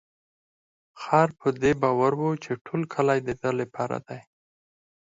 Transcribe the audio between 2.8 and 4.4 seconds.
کلي د ده لپاره دی.